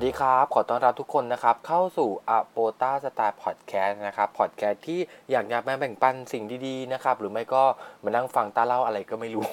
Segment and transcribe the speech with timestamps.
[0.00, 7.62] วัสดีครับ ขอต้อนรับทุกคนนะครับ เข้าสู่ a p o t a Style Podcast นะครับ พอดแคสต์ที่อยากจะมาแบ่งปันสิ่งดีๆนะครับ หรือไม่ก็
[8.04, 9.48] มานั่งฟังตาเล่าอะไรก็ไม่รู้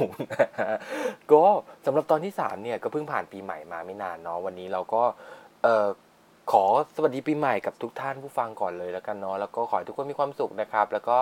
[1.32, 1.44] ก็
[1.86, 5.04] สำหรับตอนที่ 3 เนี่ย ก็เพิ่งผ่านปีใหม่มาไม่นานเนาะ วันนี้เราก็
[5.64, 5.88] เอ่อ
[6.52, 11.18] ขอสวัสดีปีใหม่กับทุกท่านผู้ฟังก่อนเลยแล้วกันเนาะ แล้วก็ขอให้ทุกคนมีความสุขนะครับ แล้วก็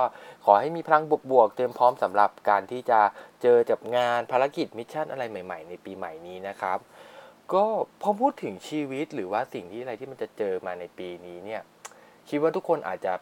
[0.45, 2.99] ขอให้มีพลังบวกๆ เตรียมพร้อมสำหรับการที่จะ
[3.41, 6.79] เจอกับงานภารกิจ mission อะไรใหม่ ๆ ในปีใหม่นี้นะครับ
[7.53, 7.65] ก็
[8.01, 11.61] พอพูดถึงชีวิตหรือว่าสิ่งที่อะไรที่มันจะเจอมาในปีนี้เนี่ย
[12.29, 13.13] คิดว่าทุกคนอาจจะ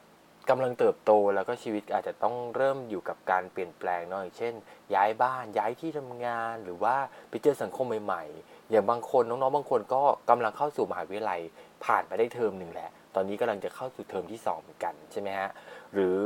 [0.49, 4.54] กำลังเติบโตแล้วก็ชีวิตอาจจะต้องเริ่มอยู่กับการเปลี่ยนแปลงเนาะอย่างเช่น
[4.96, 6.96] ย้ายบ้านย้ายที่ทำงานหรือว่า
[7.30, 11.41] ไปเจอสังคมใหม่ๆ อย่างบางคนน้องๆบางคนก็กำลังเข้าสู่มหาวิทยาลัย
[11.85, 15.49] ผ่านไปได้เทอมหนึ่งแหละ ตอนนี้กำลังจะเข้าสู่เทอมที่2เหมือนกันใช่ไหมฮะ
[15.94, 16.21] หรือ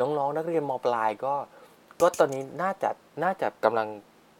[0.00, 1.34] น้องๆนักเรียนมปลายก็
[2.00, 2.90] ก็ตอนนี้น่าจะ
[3.24, 3.88] น่าจะกำลัง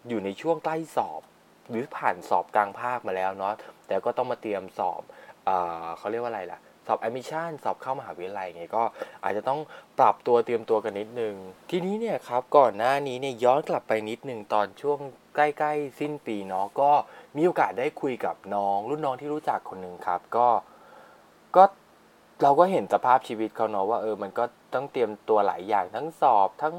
[0.08, 1.22] อยู่ในช่วงใกล้สอบ
[1.70, 3.54] หรือผ่านสอบกลางภาคมาแล้วเนาะ
[3.86, 5.02] แต่ก็ต้องมาเตรียมสอบ
[5.44, 5.50] เอ
[5.98, 8.82] เขาเรียกว่าอะไรล่ะ สอบแอมิชันสอบเข้ามหาวิทยาลัยไงก็
[9.22, 9.60] อาจจะต้อง
[9.98, 11.34] ปรับตัวเตรียมตัวกันนิดนึง
[11.70, 14.98] ทีนี้เนี่ยครับก่อนหน้านี้เนี่ยย้อนกลับไปนิดนึงตอนช่วง
[15.34, 16.90] ใกล้ๆ สิ้นปีเนาะก็
[17.36, 20.48] มีโอกาสได้คุยกับน้อง รุ่นน้องที่รู้จักคนหนึ่งครับ ก็
[21.56, 21.64] ก็
[22.42, 24.44] เราก็เห็นสภาพชีวิตเขาเนาะว่าเออมันก็
[24.74, 26.76] ต้องเตรียมตัวหลายอย่างทั้งสอบทั้ง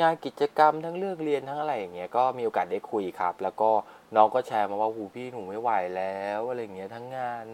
[0.00, 3.70] งานกิจกรรมทั้งเรื่องเรียนทั้งอะไรอย่างเงี้ยก็มีโอกาสได้คุยครับ แล้วก็
[4.16, 7.44] น้องก็แชร์มาว่าหูพี่หนูไม่ไหวแล้วอะไรเงี้ยทั้งงาน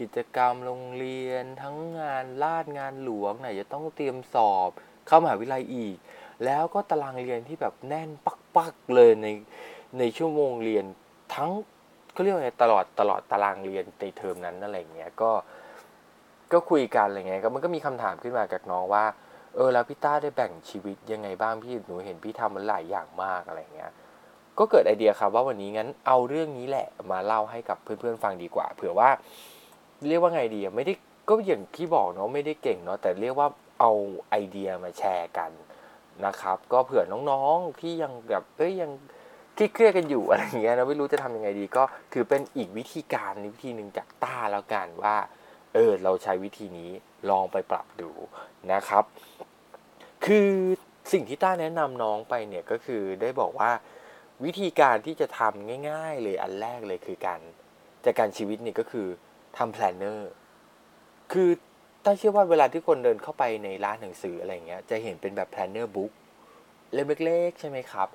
[0.00, 4.70] กิจกรรมโรงเรียน ทั้งงานลาดงานหลวงไหนจะต้องเตรียมสอบ
[5.06, 5.96] เข้ามหาวิทยาลัยอีก
[6.44, 8.08] แล้วก็ตารางเรียนที่แบบแน่น
[8.56, 9.26] ปักๆเลยใน
[9.98, 10.84] ในชั่วโมงเรียน
[11.34, 11.50] ทั้ง
[12.12, 15.30] เขาเรียกว่าไงตลอดตลอดตารางเรียนในเทอมนั้นอะไรเงี้ยก็
[16.52, 19.04] ก็คุยกันอะไรเงี้ยก็มันก็มีคำถามขึ้นมากับน้องว่า
[19.56, 23.92] เออแล้วพี่ต้าได้แบ่งชีวิตยังไงบ้างพี่หนูเห็นพี่ทำมันหลายอย่างมากอะไรเงี้ย
[24.58, 29.10] ก็เกิดไอเดียครับว่าวันนี้งั้นเอาเรื่องนี้แหละมาเล่าให้กับเพื่อนๆฟังดีกว่า เผื่อว่า
[30.08, 30.92] เรียกว่าไงดีไม่ได้
[31.28, 33.48] ก็อย่างที่บอกเนาะไม่ได้เก่งเนาะแต่เรียกว่า
[33.80, 33.92] เอา
[34.30, 35.50] ไอเดียมาแชร์กัน
[36.26, 38.90] นะครับ ก็เผื่อน้องๆที่ยังแบบเอ้ยยัง
[39.74, 45.16] เครียดกันอยู่อะไรเงี้ยนะไม่รู้จะทำยังไงดี ก็ถือเป็นอีกวิธีการวิธีหนึ่งจากต้าแล้วกันว่า
[45.76, 46.90] เออเราใช้วิธีนี้
[47.30, 48.10] ลองไปปรับดู
[48.72, 49.04] นะครับ
[50.26, 50.48] คือ
[51.12, 53.70] สิ่งที่ต้าแนะนำน้องไปเนี่ยก็คือได้บอกว่า
[54.44, 57.40] วิธีการที่จะทำง่าย ๆ เลยอันแรกเลยคือการ
[58.04, 59.06] จัดการชีวิตเนี่ยก็คือ
[59.58, 60.30] ทำ planner
[61.32, 61.50] คือ
[62.04, 66.12] ต้าเชื่อว่าเวลาที่คนเดินเข้าไปในร้านหนังสืออะไรเงี้ยจะเห็นเป็นแบบ planner book
[66.92, 68.08] เล่มเล็กๆ ใช่ไหมครับ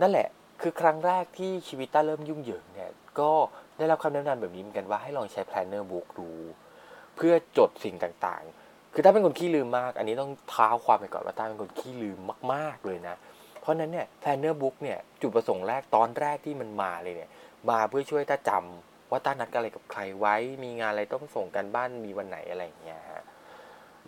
[0.00, 0.28] นั่นแหละ
[0.62, 2.90] คือครั้งแรกที่ชีวิตต้าเริ่มยุ่งเหยิงเนี่ย
[3.20, 3.32] ก็
[3.78, 6.30] ได้รับคำแนะนำแบบนี้เหมือนกันว่าให้ลองใช้ planner book ดู
[7.16, 12.18] เพื่อจดสิ่งต่างๆ คือต้าเป็นคนขี้ลืมมาก อันนี้ต้องเท้าความไปก่อนว่าต้าเป็นคนขี้ลืม
[12.52, 13.16] มากๆเลยนะ
[13.60, 17.30] เพราะนั้นเนี่ย planner book เนี่ยจุดประสงค์แรกตอนแรกที่มันมาเลยเนี่ย
[17.70, 23.22] มาเพื่อช่วยต้าจำว่าต้านัดอะไรกับใครไว้ มีงานอะไรต้องส่งการบ้านมีวันไหนอะไรอย่างเงี้ยฮะ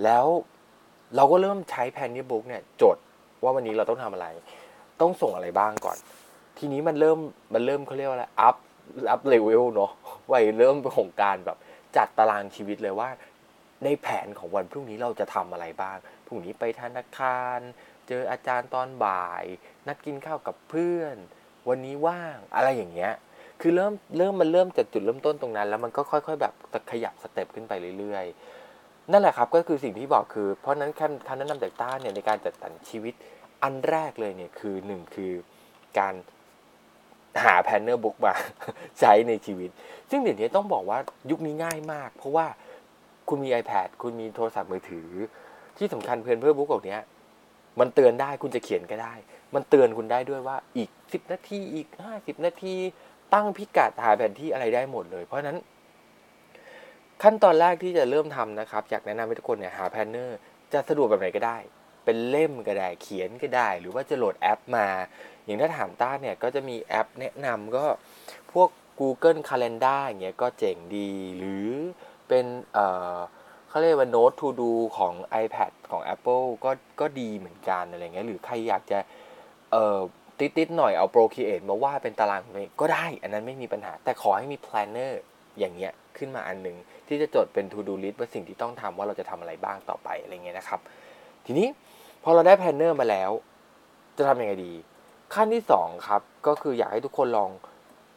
[0.05, 0.27] แล้ว
[1.17, 2.97] เราก็เริ่มใช้ planner book เนี่ยจด
[3.43, 4.27] ว่าวันนี้เราต้องทำอะไร
[5.01, 5.97] ต้องส่งอะไรบ้างก่อน
[6.59, 7.19] ทีนี้มันเริ่ม
[7.55, 8.57] มันเริ่มเขาเรียกว่าอะไร up up
[9.11, 9.91] level เนาะ
[10.29, 11.59] ไว้เริ่มของการแบบ
[11.97, 13.11] จัดตารางชีวิตเลยว่า
[13.85, 17.59] ในแผนของวันพรุ่งนี้เราจะทำอะไรบ้าง พรุ่งนี้ไปธนาคาร
[18.09, 19.45] เจออาจารย์ตอนบ่าย
[19.87, 21.17] นัดกินข้าวกับเพื่อน
[21.69, 23.13] วันนี้ว่างอะไรอย่างเงี้ย
[23.61, 26.55] คือเริ่มเริ่มมันเริ่มจากจุดเริ่มต้นตรงนั้น แล้วมันก็ค่อย ๆ แบบ
[26.93, 33.15] ขยับ step ขึ้นไปเรื่อยๆ นั่นแหละครับก็คือสิ่งที่บอกคือ เพราะนั้นคำคำแนะนำจากต้าเนี่ยในการจัดสรรชีวิต
[33.63, 35.33] อันแรกเลยเนี่ยคือหนึ่งคือ
[35.99, 36.15] การ
[37.45, 38.33] หา planner book มา
[39.01, 39.71] ใช้ในชีวิต
[40.11, 40.99] ซึ่งเดี๋ยวนี้ต้องบอกว่า
[41.31, 42.47] ยุคนี้ง่ายมาก เพราะว่า
[43.29, 45.09] คุณมี iPad คุณมีโทรศัพท์มือถือ
[45.79, 46.99] ที่สำคัญ planner book แบบเนี้
[47.81, 49.15] มันเตือนได้คุณจะเขียนก็ได้
[49.55, 52.75] มันเตือนคุณได้ด้วยว่าอีกสิบนาทีอีกห้าสิบนาที
[53.35, 55.59] ตั้งพิกัดหาแผนที่อะไรได้หมดเลย เพราะฉะนั้น
[57.23, 60.39] ขั้นตอนแรกที่จะเริ่มทำนะครับ อยากแนะนำให้ทุกคนเนี่ยหา planner
[60.73, 61.59] จะสะดวกแบบไหนก็ได้
[62.09, 64.87] เป็นเล่มก็ได้เขียนก็ได้ หรือว่าจะโหลดแอปมา
[65.45, 67.85] อย่างถ้าถามต้าเนี่ยก็จะมีแอปแนะนำก็
[68.53, 68.69] พวก
[69.01, 71.69] Google Calendar อย่างเงี้ยก็เจ๋งดี หรือ
[72.29, 72.87] เป็นเอ่
[73.17, 73.19] อ
[73.69, 78.99] เขาเรียกว่า Note to Do ของ iPad ของ Apple ก็ก็ดีเหมือนกันอะไรเงี้ยหรือใครอยากจะ
[79.73, 79.99] เอ่อ
[80.41, 82.43] ติสต์ๆหน่อยเอา Procreate มาวาดเป็นตาราง
[82.81, 85.13] ก็ได้ อันนั้นไม่มีปัญหา แต่ขอให้มี Planner
[85.59, 86.77] อย่างเงี้ยขึ้นมาอันหนึ่ง
[87.09, 90.83] ที่จะจดเป็น to do list ว่าสิ่งที่ต้องทำว่าเราจะทำอะไรบ้างต่อไปอะไรเงี้ยนะครับ
[91.47, 91.69] ทีนี้
[92.23, 93.31] พอเราได้ planner มาแล้ว
[94.17, 94.73] จะทำยังไงดี
[95.35, 97.51] ขั้นที่สองครับ ก็คืออยากให้ทุกคนลอง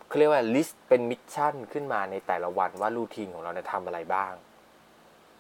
[0.07, 4.33] เขาเรียกว่า list เป็น mission ขึ้นมาในแต่ละวันว่า routine ของเราจะทำอะไรบ้าง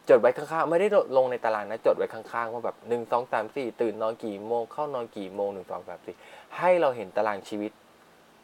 [0.09, 0.87] จดไว้ข้างๆ ไม่ได้
[1.17, 6.15] ลงในตารางนะ จดไว้ข้างๆ ว่าแบบหนึ่งสองสามสี่ตื่นนอนกี่โมง เข้านอนกี่โมงหนึ่งสองสามสี่
[6.57, 7.71] ให้เราเห็นตารางชีวิต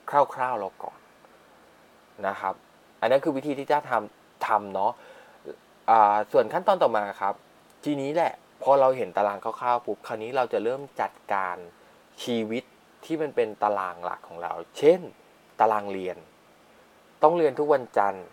[0.09, 0.99] คร่าวๆเราก่อน
[2.27, 2.53] นะครับ
[3.01, 4.91] อันนั้นคือวิธีที่จะทำทำเนาะ
[5.89, 7.33] อ่าส่วนขั้นตอนต่อมาครับ
[7.83, 11.57] ทีนี้แหละ พอเราเห็นตารางคร่าวๆปุ๊บคราวนี้เราจะเริ่มจัดการ
[12.23, 12.63] ชีวิต
[13.05, 15.01] ที่มันเป็นตารางหลักของเรา เช่น
[15.59, 16.17] ตารางเรียน
[17.23, 18.25] ต้องเรียนทุกวันจันทร์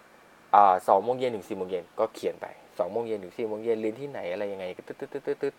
[0.88, 2.46] สองโมงเย็นถึงสี่โมงเย็นก็เขียนไป
[2.78, 5.54] สองโมงเย็นถึงสี่โมงเย็นเรียนที่ไหนอะไรยังไงตึ๊ดตึ๊ดตึ๊ดตึ๊ด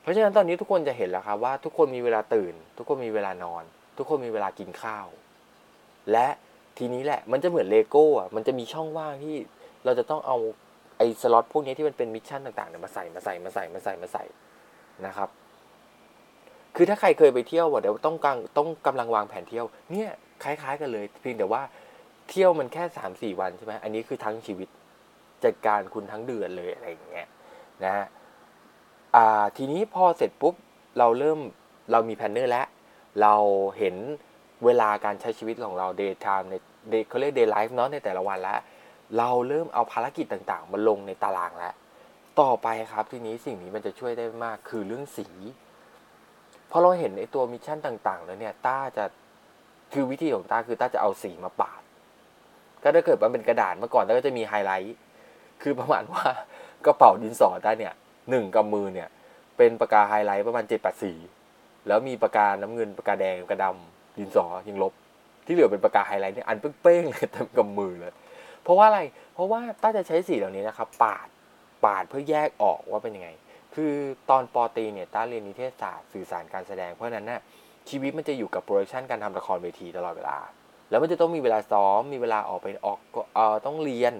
[0.00, 3.64] เพราะฉะนั้นตอนนี้ทุกคนจะเห็นแล้วครับว่าทุกคนมีเวลาตื่น ทุกคนมีเวลานอน
[3.98, 5.06] ทุกคนมีเวลากินข้าว
[6.12, 6.28] และ
[6.78, 9.36] ทีนี้แหละมันจะเหมือนเลโก้อะมันจะมีช่องว่างที่
[9.84, 10.36] เราจะต้องเอา
[11.22, 14.24] สล็อตพวกนี้ที่มันเป็น mission ต่างๆเนี่ยมาใส่มาใส่มาใส่มาใส่มาใส่
[15.06, 15.28] นะครับ
[16.76, 20.10] คือถ้าใครเคยไปเที่ยวเดี๋ยวต้องกางต้องกำลังวางแผนเที่ยวเนี่ย
[20.42, 21.62] คล้าย ๆ กันเลยเพียงแต่ว่า
[22.30, 24.68] เที่ยวมันแค่สามสี่วันใช่ไหมอันนี้คือทั้งชีวิต
[25.44, 27.28] จัดการคุณทั้งเดือนเลยอะไรอย่างเงี้ย
[27.84, 28.06] นะฮะ
[29.16, 30.54] อ่าทีนี้พอเสร็จปุ๊บ
[30.98, 31.38] เราเริ่ม
[31.92, 32.66] เรามีแพนเนอร์แล้ว
[33.22, 33.34] เรา
[33.78, 33.96] เห็น
[34.64, 36.54] เวลาการใช้ชีวิตของเรา day time ใน
[37.08, 38.58] เขาเรียก day life เนาะในแต่ละวันแล้ว
[39.18, 41.74] เราเริ่มเอาภารกิจต่างๆ มาลงในตารางแล้ว
[42.40, 45.28] ต่อไปครับทีนี้สิ่งนี้มันจะช่วยได้มากคือเรื่องสี
[46.70, 49.04] พอเราเห็นไอตัว mission ต่าง ๆ แล้วเนี่ยต้าจะ
[49.92, 51.82] คือวิธีของต้าคือต้าจะเอาสีมาปาด
[52.82, 54.96] ก็ถ้าเกิดมันเป็นกระดาษเมื่อก่อนต้าก็จะมีไฮไลท์
[55.62, 56.24] คือประมาณว่า
[56.86, 57.94] กระเป๋าดินสอต้าเนี่ย
[58.30, 59.08] หนึ่งกำมือเนี่ย
[59.56, 61.12] เป็นปากกาไฮไลท์ประมาณเจ็ดแปดสี
[61.86, 64.92] แล้วมีปากกาน้ำเงินปากกาแดงปากกาดำดินสอยิงลบ
[65.46, 68.12] ที่เหลือเป็นปากกาไฮไลท์เนี่ยอันเป้งๆเลยเต็มกำมือเลย
[68.66, 69.00] เพราะว่าอะไร
[69.34, 71.28] เพราะว่าต้าจะใช้สีเหล่านี้นะครับ ปาด
[71.84, 73.30] ปาดเพื่อแยกออกว่าเป็นยังไง
[73.74, 73.92] คือ
[74.30, 77.40] ตอนป.ตรีเนี่ยต้าเรียนนิเทศศาสตร์สื่อสารการแสดง เพราะนั้นน่ะ
[77.88, 80.38] ชีวิตมันจะอยู่กับ production การทำละครเวทีตลอดเวลา
[80.90, 82.98] แล้วมันจะต้องมีเวลาซ้อม มีเวลาออกไปออก
[83.34, 84.14] เอ่อต้องเรียน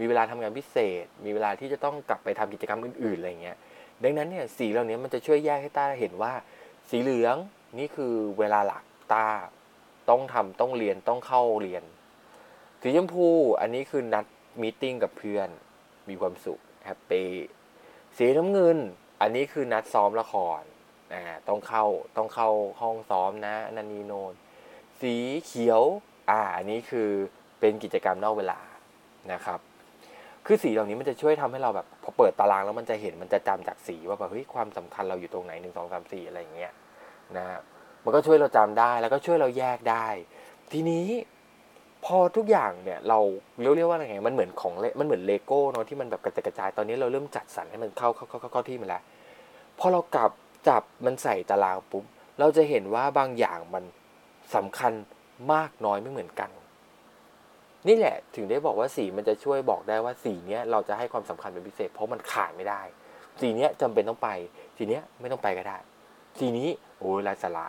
[0.00, 3.56] มีเวลาทำงานพิเศษ มีเวลาที่จะต้องกลับไปทำกิจกรรมอื่นๆอะไรเงี้ย
[4.02, 6.32] ดังนั้นเนี่ยสีเหล่านี้มันจะช่วยแยกให้ต้าเห็นว่า
[6.90, 7.36] สีเหลือง
[7.78, 9.26] นี่คือเวลาหลักต้า
[10.10, 11.84] ต้องทำต้องเรียนต้องเข้าเรียน
[12.86, 13.26] สีชมพู
[13.60, 14.24] อันนี้คือนัด
[14.62, 15.48] meeting กับเพื่อน
[16.08, 17.30] มีความสุข happy
[18.16, 18.78] สีน้ำเงิน
[19.20, 20.60] อันนี้คือนัดซ้อมละคร
[21.12, 21.84] อ่าต้องเข้า
[22.16, 22.50] ต้องเข้า
[22.80, 24.32] ห้องซ้อมนะนันนีโนน
[25.00, 25.14] สี
[25.46, 25.82] เขียว
[26.30, 27.08] อ่าอันนี้คือ
[27.60, 28.60] เป็นกิจกรรมนอกเวลา
[29.32, 29.60] นะครับ
[30.46, 36.72] คือสีเหล่านี้มันจะช่วยทำให้เราแบบพอเปิดตารางแล้วมันจะเห็นมันจะจำจากสีว่าแบบเฮ้ยความสำคัญเราอยู่ตรงไหนหนึ่งสองสามสี่อะไรอย่างเงี้ย
[37.36, 37.60] นะฮะ
[38.04, 40.06] มันก็ช่วยเราจำได้แล้วก็ช่วยเราแยกได้
[40.72, 41.06] ทีนี้
[42.04, 43.18] พอทุกอย่างเนี่ยเรา
[43.60, 49.02] เรียกเรียกว่าอะไรไงมันเหมือนของเลมันเหมือนเลโก้เนาะที่มันแบบกระจายกระจายตอนนี้เราเริ่มจัดสรรให้มันเข้าเข้าเข้าเข้าที่มันแล้ว
[49.78, 50.30] พอเรากลับ
[50.68, 52.04] จับมันใส่ตารางปุ๊บ
[52.38, 53.84] เราจะเห็นว่าบางอย่างมัน
[54.54, 54.92] สำคัญ
[55.52, 56.50] มากน้อยไม่เหมือนกัน
[57.88, 62.82] นี่แหละถึงได้บอกว่าสีมันจะช่วยบอกได้ว่าสีเนี้ยเราจะให้ความสำคัญเป็นพิเศษ เพราะมันขาดไม่ได้
[63.40, 64.28] สีเนี้ยจำเป็นต้องไป
[64.76, 65.76] สีเนี้ยไม่ต้องไปก็ได้
[66.38, 66.68] สีนี้
[66.98, 67.66] โอ้ยไร้สาระ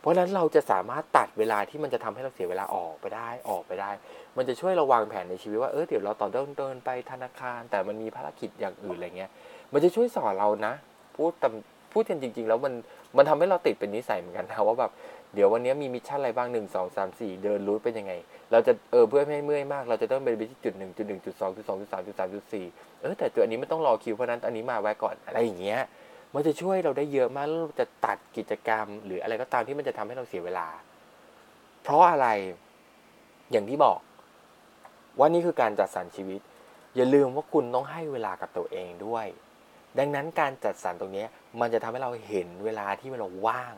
[0.00, 3.90] เพราะฉะนั้นเราจะสามารถตัดเวลาที่มันจะทำให้เราเสียเวลาออกไปได้ออกไปได้
[4.36, 9.30] มันจะช่วยเราวางแผนในชีวิตว่าเออเดี๋ยวเราต่อเดินเดินไปธนาคาร แต่มันมีภารกิจอย่างอื่นอะไรเงี้ย
[9.72, 10.72] มันจะช่วยสอนเรานะ
[11.16, 11.44] พูดต
[11.92, 12.74] พูดกันจริง ๆ แล้วมัน
[13.16, 14.92] มันทำให้เราติดเป็นนิสัยเหมือนกันนะว่าแบบ
[15.34, 18.12] เดี๋ยววันนี้มี mission อะไรบ้างหนึ่งสองสามสี่เดิน route เป็นยังไง
[18.52, 22.66] เราจะเออเพื่อไม่ให้เมื่อยมาก เราจะต้องไปที่จุดหนึ่งจุดหนึ่งจุดสองจุดสองจุดสามจุดสามจุดสี่
[23.00, 25.80] เออแต่ตัวอันนี้ไม่ต้องรอคิวเพราะนั้นอันนี้มาไว้ก่อนอะไรอย่างเงี้ย
[26.34, 30.68] มันจะช่วยเราได้เยอะมากแล้วเราจะตัดกิจกรรม หรืออะไรก็ตามที่มันจะทำให้เราเสียเวลา
[31.82, 32.28] เพราะอะไร
[33.50, 33.98] อย่างที่บอก
[35.18, 36.40] ว่านี่คือการจัดสรรชีวิต
[36.96, 39.26] อย่าลืมว่าคุณต้องให้เวลากับตัวเองด้วย
[39.98, 41.24] ดังนั้นการจัดสรรตรงนี้
[41.60, 43.74] มันจะทำให้เราเห็นเวลาที่เราว่าง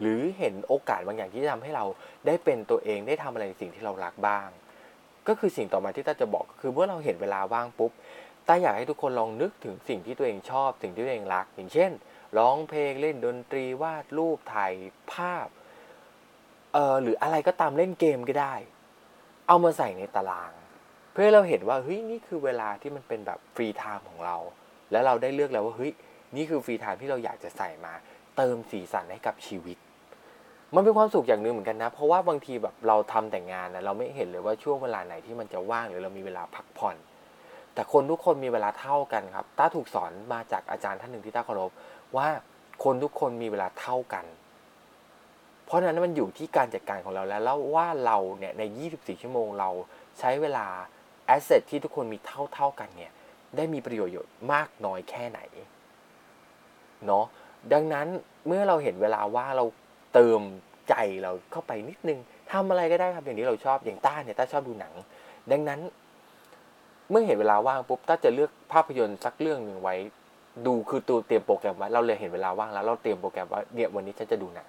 [0.00, 1.84] หรือเห็นโอกาสบางอย่างที่จะทำให้เรา
[2.26, 4.48] ได้เป็นตัวเองได้ทำอะไรในสิ่งที่เรารักบ้าง
[5.28, 7.92] ก็คือสิ่งต่อมาที่ต้าจะบอกก็คือเมื่อเราเห็นเวลาว่างปุ๊บ
[8.48, 11.90] ต้าอยากให้ทุกคนลองนึกถึงสิ่งที่ตัวเองชอบสิ่งที่ตัวเองรัก อย่างเช่น
[12.38, 14.72] ร้องเพลงเล่นดนตรีวาดรูปถ่าย
[15.12, 15.46] ภาพ
[16.72, 18.54] เอ่อหรืออะไรก็ตามเล่นเกมก็ได้
[19.48, 20.52] เอามาใส่ในตาราง
[21.12, 24.36] เพื่อเราเห็นว่าเฮ้ยนี่คือเวลาที่มันเป็นแบบ free time ของเรา
[24.90, 25.92] แล้วเราได้เลือกแล้วว่าเฮ้ย
[26.36, 27.92] นี่คือ free time ที่เราอยากจะใส่มา
[28.36, 29.78] เติมสีสันให้กับชีวิต
[30.74, 36.96] มันเป็นความสุขอย่างหนึ่งเหมือนกันนะ เพราะว่าบางทีแบบเราทำแต่งงานนะเราไม่เห็นเลยว่าช่วงเวลาไหนที่มันจะว่างหรือเรามีเวลาพักผ่อน
[37.74, 41.70] แต่คนทุกคนมีเวลาเท่ากันครับต้าถูกสอนมาจากอาจารย์ท่านหนึ่งที่ต้าเคารพ
[42.16, 42.28] ว่า
[42.84, 44.24] คนทุกคนมีเวลาเท่ากัน
[45.66, 48.62] เพราะฉะนั้นมันอยู่ที่การจัดการของเราแล้วแล้วว่าเราเนี่ยใน
[48.94, 49.70] 24 ชั่วโมงเรา
[50.18, 50.66] ใช้เวลา
[51.26, 53.12] แอสเซทที่ทุกคนมีเท่าเท่ากันเนี่ย
[53.56, 55.40] ได้มีประโยชน์มากน้อยแค่ไหน
[57.06, 57.24] เนาะ
[57.72, 58.06] ดังนั้น
[58.46, 59.64] เมื่อเราเห็นเวลาว่าเรา
[60.14, 60.40] เติม
[60.88, 62.18] ใจเราเข้าไปนิดนึง
[62.52, 64.94] ทำอะไรก็ได้ครับอย่างนี้เราชอบอย่างต้าเนี่ยต้าชอบดูหนัง
[65.50, 65.80] ดังนั้น
[67.10, 69.96] เมื่อเห็นเวลาว่างปุ๊บต้าจะเลือกภาพยนตร์สักเรื่องหนึ่งไว้
[70.66, 74.68] ดูคือต้าเตรียมโปรแกรมไว้เราเลยเห็นเวลาว่างแล้วเราเตรียมโปรแกรมว่าเนี่ยวันนี้ฉันจะดูหนัง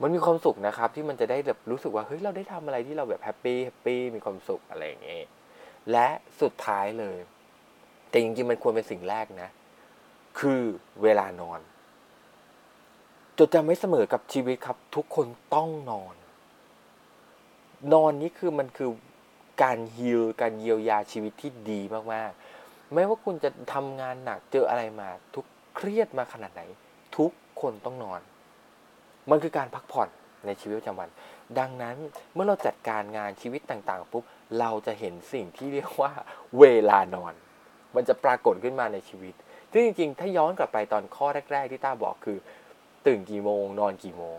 [0.00, 5.22] มันมีความสุขนะครับ ที่มันจะได้แบบรู้สึกว่าเฮ้ยเราได้ทำอะไรที่เราแบบ happy happy มีความสุขอะไรอย่างเงี้ย
[5.90, 6.08] และ
[6.40, 7.16] สุดท้ายเลย
[8.08, 9.48] แต่จริงๆมันควรเป็นสิ่งแรกนะ
[10.38, 10.62] คือ
[11.02, 11.60] เวลานอน
[13.38, 16.14] จดจำไว้เสมอกับชีวิตครับ ทุกคนต้องนอน
[17.92, 18.90] นอนนี่คือมันคือ
[19.62, 21.80] การฮิลการเยียวยาชีวิตที่ดี
[22.14, 26.62] มากๆ ไม่ว่าคุณจะทำงานหนักเจออะไรมา ทุกเครียดมาขนาดไหน
[27.16, 27.30] ทุก
[27.60, 28.20] คนต้องนอน
[29.30, 30.08] มันคือการพักผ่อน
[30.46, 31.08] ในชีวิตประจำวัน
[31.58, 31.96] ดังนั้น
[32.34, 34.24] เมื่อเราจัดการงานชีวิตต่างๆปุ๊บ
[34.58, 36.12] เราจะเห็นสิ่งที่เรียกว่า
[36.58, 37.34] เวลานอน
[37.94, 39.34] มันจะปรากฏขึ้นมาในชีวิต
[39.72, 42.38] ซึ่งจริงๆ ถ้าย้อนกลับไปตอนข้อแรก ๆ ที่ต้าบอกคือ
[43.06, 44.36] ตื่นกี่โมง นอนกี่โมง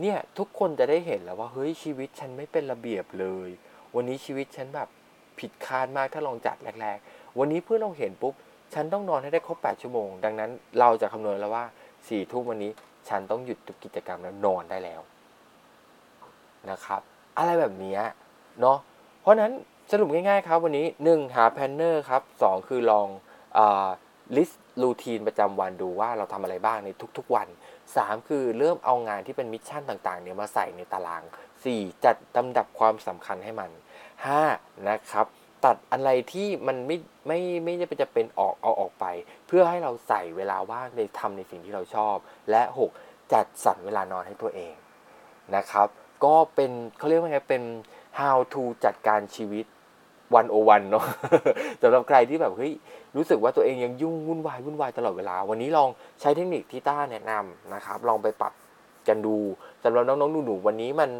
[0.00, 3.48] เนี่ยทุกคนจะได้เห็นแล้วว่าเฮ้ยชีวิตฉันไม่เป็นระเบียบเลย
[3.96, 4.88] วันนี้ชีวิตฉันแบบ
[5.38, 8.34] ผิดคาดมากถ้าลองจัดแรกๆ วันนี้เพื่อนเราเห็นปุ๊บ
[8.74, 10.50] ฉันต้องนอนให้ได้ครบ 8 ชั่วโมง ดังนั้น
[10.80, 12.72] เราจะคำนวณแล้วว่าสี่ทุ่มวันนี้
[13.08, 15.00] ฉันต้องหยุดทุกกิจกรรมแล้วนอนได้แล้ว
[16.70, 17.00] นะครับ
[17.38, 17.96] อะไรแบบนี้
[18.60, 18.78] เนาะ
[19.20, 19.52] เพราะนั้น
[19.90, 23.08] สรุปง่ายๆครับวันนี้ 1 หา planner ครับ 2 คือลอง
[24.36, 26.88] list routine ประจำวันดูว่าเราทำอะไรบ้างใน
[27.18, 27.48] ทุกๆวัน
[27.88, 31.22] 3 คือเริ่มเอางานที่เป็น mission ต่างๆเนี่ยมาใส่ในตาราง
[31.62, 33.70] 4 จัดลำดับความสำคัญให้มัน
[34.24, 35.26] 5นะครับ
[35.64, 36.96] ตัดอะไรที่มันไม่
[37.26, 39.04] ไม่ไม่จำจำเป็นออกเอาออกไป
[39.46, 42.16] เพื่อให้เราใส่เวลาว่างในทำในสิ่งที่เราชอบ
[42.50, 42.62] และ
[42.98, 44.74] 6 จัดสรรเวลานอนให้ตัวเอง
[45.56, 45.88] นะครับ
[46.24, 47.62] ก็เป็นเขาเรียกว่าไงเป็น
[48.18, 49.64] how to จัดการชีวิต
[50.34, 51.06] one o one เนาะ
[51.82, 52.72] สำหรับใครที่แบบเฮ้ย
[53.16, 55.88] รู้สึกว่าตัวเองยังยุ่งวุ่นวายวุ่นวายตลอดเวลา วันนี้ลอง
[56.20, 58.52] ใช้เทคนิคที่ต้าแนะนำนะครับ ลองไปปรับ
[59.08, 59.36] กันดู
[59.84, 61.10] สำหรับน้องๆหนูๆวันนี้มัน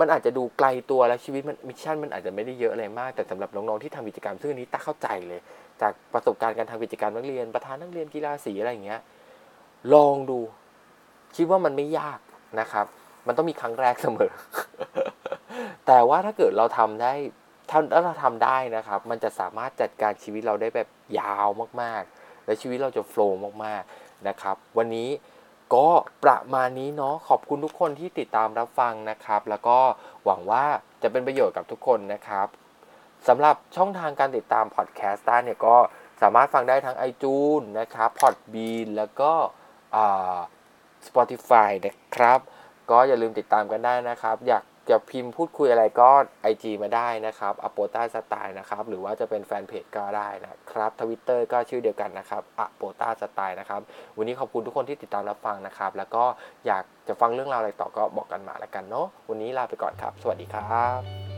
[0.00, 5.40] มันอาจจะดูไกลตัวและชีวิตมัน mission มันอาจจะไม่ได้เยอะอะไรมาก แต่สำหรับน้องๆที่ทำกิจกรรมซึ่งอันนี้ต้าเข้าใจเลย
[5.80, 9.00] จากประสบการณ์การทำกิจกรรมนักเรียน ประธานนักเรียนกีฬาสีอะไรอย่างเงี้ย
[9.94, 10.38] ลองดู
[11.36, 12.18] คิดว่ามันไม่ยาก
[12.60, 12.86] นะครับ
[13.26, 14.32] มันต้องมีครั้งแรกเสมอ
[15.86, 17.12] แต่ว่าถ้าเกิดเราทำได้
[17.70, 21.48] ถ้าเราทำได้นะครับ มันจะสามารถจัดการชีวิตเราได้แบบยาว
[21.82, 25.08] มากๆ และชีวิตเราจะโฟล์มากๆนะครับ วันนี้
[25.74, 25.88] ก็
[26.24, 29.78] ประมาณนี้เนาะขอบคุณทุกคนที่ติดตามรับฟังนะครับ แล้วก็
[30.24, 30.64] หวังว่า
[31.02, 32.46] จะเป็นประโยชน์กับทุกคนนะครับ
[33.28, 35.76] สำหรับช่องทางการติดตามพอดแคสต์ได้เนี่ยก็
[36.22, 39.32] สามารถฟังได้ทั้ง iTunes นะครับ Podbean แล้วก็
[41.06, 42.38] Spotify นะครับ
[42.90, 46.10] ก็อย่าลืมติดตามกันได้นะครับ อยาก จะพิมพ์พูดคุยอะไรก็
[46.52, 53.80] IG มาได้นะครับอโปต้าสไตล์นะครับ หรือว่าจะเป็นแฟนเพจก็ได้นะครับทวิตเตอร์ก็ชื่อเดียวกันนะครับอโปต้าสไตล์นะครับ
[54.16, 56.24] วันนี้ขอบคุณทุกคนที่ติดตามรับฟังนะครับ แล้วก็
[56.66, 61.33] อยากจะฟังเรื่องราวอะไรต่อก็บอกกันมาแล้วกันเนาะวันนี้ลาไปก่อนครับ สวัสดีครับ